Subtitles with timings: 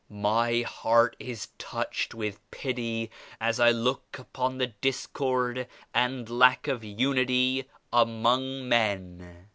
[0.09, 6.83] My heart is touched with pity as I look upon the discord and lack of
[6.83, 9.45] unity among men.